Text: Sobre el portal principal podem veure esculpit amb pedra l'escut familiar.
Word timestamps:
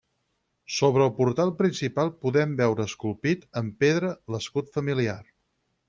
Sobre 0.75 1.03
el 1.07 1.11
portal 1.17 1.51
principal 1.59 2.11
podem 2.25 2.57
veure 2.63 2.89
esculpit 2.91 3.47
amb 3.63 3.79
pedra 3.85 4.11
l'escut 4.37 4.77
familiar. 4.81 5.21